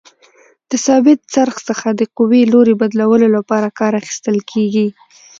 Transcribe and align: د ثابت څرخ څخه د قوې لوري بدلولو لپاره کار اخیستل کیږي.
د 0.69 0.71
ثابت 0.85 1.19
څرخ 1.33 1.55
څخه 1.69 1.87
د 1.99 2.01
قوې 2.17 2.41
لوري 2.53 2.73
بدلولو 2.81 3.27
لپاره 3.37 3.75
کار 3.79 3.91
اخیستل 4.01 4.37
کیږي. 4.51 4.87